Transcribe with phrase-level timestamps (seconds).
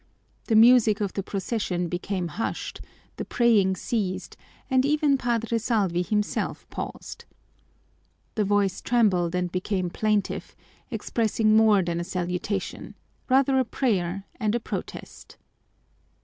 [0.45, 2.81] The music of the procession became hushed,
[3.17, 4.35] the praying ceased,
[4.67, 7.25] and even Padre Salvi himself paused.
[8.33, 10.55] The voice trembled and became plaintive,
[10.89, 12.95] expressing more than a salutation
[13.29, 15.37] rather a prayer and a protest.